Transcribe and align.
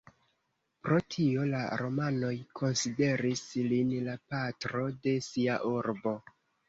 Pro 0.85 0.95
tio, 1.15 1.43
la 1.51 1.59
romanoj 1.81 2.31
konsideris 2.61 3.43
lin 3.75 3.93
la 4.09 4.17
patro 4.35 4.83
de 5.05 5.15
sia 5.27 5.59
urbo. 5.75 6.17